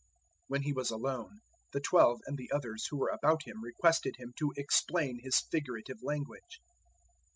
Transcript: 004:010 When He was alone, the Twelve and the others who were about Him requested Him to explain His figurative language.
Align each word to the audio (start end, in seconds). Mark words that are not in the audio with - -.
004:010 0.01 0.07
When 0.47 0.61
He 0.63 0.73
was 0.73 0.89
alone, 0.89 1.39
the 1.73 1.79
Twelve 1.79 2.21
and 2.25 2.35
the 2.35 2.51
others 2.51 2.87
who 2.89 2.97
were 2.97 3.09
about 3.11 3.43
Him 3.45 3.61
requested 3.61 4.15
Him 4.17 4.33
to 4.39 4.51
explain 4.57 5.19
His 5.21 5.41
figurative 5.41 6.01
language. 6.01 6.59